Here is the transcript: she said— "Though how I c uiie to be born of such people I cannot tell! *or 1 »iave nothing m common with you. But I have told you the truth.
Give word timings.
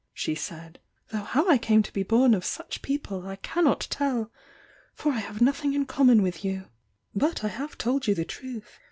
she 0.15 0.33
said— 0.33 0.79
"Though 1.09 1.19
how 1.21 1.47
I 1.47 1.57
c 1.57 1.75
uiie 1.75 1.83
to 1.83 1.93
be 1.93 2.01
born 2.01 2.33
of 2.33 2.43
such 2.43 2.81
people 2.81 3.27
I 3.27 3.35
cannot 3.35 3.81
tell! 3.91 4.31
*or 5.05 5.11
1 5.11 5.21
»iave 5.21 5.41
nothing 5.41 5.75
m 5.75 5.85
common 5.85 6.23
with 6.23 6.43
you. 6.43 6.69
But 7.13 7.43
I 7.43 7.49
have 7.49 7.77
told 7.77 8.07
you 8.07 8.15
the 8.15 8.25
truth. 8.25 8.79